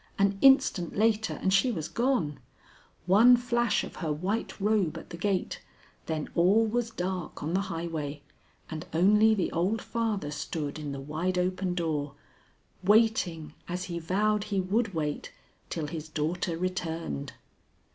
An 0.17 0.39
instant 0.41 0.97
later 0.97 1.35
and 1.43 1.53
she 1.53 1.71
was 1.71 1.87
gone. 1.87 2.39
One 3.05 3.37
flash 3.37 3.83
of 3.83 3.97
her 3.97 4.11
white 4.11 4.59
robe 4.59 4.97
at 4.97 5.11
the 5.11 5.15
gate, 5.17 5.61
then 6.07 6.27
all 6.33 6.65
was 6.65 6.89
dark 6.89 7.43
on 7.43 7.53
the 7.53 7.61
highway, 7.69 8.23
and 8.67 8.83
only 8.93 9.35
the 9.35 9.51
old 9.51 9.79
father 9.79 10.31
stood 10.31 10.79
in 10.79 10.91
the 10.91 10.99
wide 10.99 11.37
open 11.37 11.75
door, 11.75 12.15
waiting, 12.83 13.53
as 13.67 13.83
he 13.83 13.99
vowed 13.99 14.45
he 14.45 14.59
would 14.59 14.95
wait, 14.95 15.31
till 15.69 15.85
his 15.85 16.09
daughter 16.09 16.57
returned. 16.57 17.33